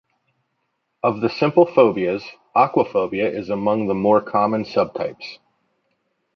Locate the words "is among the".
3.31-3.93